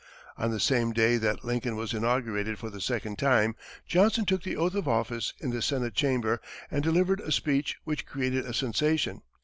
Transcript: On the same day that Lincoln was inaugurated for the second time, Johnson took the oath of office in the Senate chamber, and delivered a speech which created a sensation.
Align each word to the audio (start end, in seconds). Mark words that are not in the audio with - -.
On 0.35 0.49
the 0.49 0.59
same 0.59 0.93
day 0.93 1.17
that 1.17 1.45
Lincoln 1.45 1.75
was 1.75 1.93
inaugurated 1.93 2.57
for 2.57 2.71
the 2.71 2.81
second 2.81 3.19
time, 3.19 3.55
Johnson 3.85 4.25
took 4.25 4.41
the 4.41 4.55
oath 4.57 4.73
of 4.73 4.87
office 4.87 5.33
in 5.39 5.51
the 5.51 5.61
Senate 5.61 5.93
chamber, 5.93 6.41
and 6.71 6.81
delivered 6.81 7.19
a 7.19 7.31
speech 7.31 7.77
which 7.83 8.07
created 8.07 8.43
a 8.47 8.53
sensation. 8.55 9.21